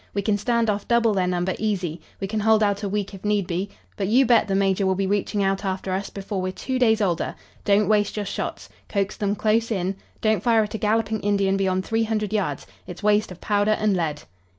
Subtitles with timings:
[0.15, 2.01] "We can stand off double their number easy.
[2.19, 4.95] We can hold out a week if need be, but you bet the major will
[4.95, 7.35] be reaching out after us before we're two days older.
[7.65, 8.67] Don't waste your shots.
[8.89, 9.95] Coax them close in.
[10.19, 12.65] Don't fire at a galloping Indian beyond three hundred yards.
[12.87, 14.23] It's waste of powder and lead."